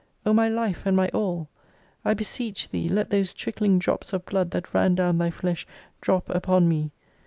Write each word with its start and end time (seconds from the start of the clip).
O 0.25 0.33
my 0.33 0.49
life 0.49 0.87
and 0.87 0.97
my 0.97 1.09
all! 1.09 1.47
I 2.03 2.15
beseech 2.15 2.69
Thee 2.69 2.89
let 2.89 3.11
those 3.11 3.33
trickling 3.33 3.77
drops 3.77 4.13
of 4.13 4.25
blood 4.25 4.49
that 4.49 4.73
ran 4.73 4.95
dov/n 4.95 5.19
Thy 5.19 5.29
flesh 5.29 5.67
drop 6.01 6.27
upon 6.29 6.67
me. 6.67 6.89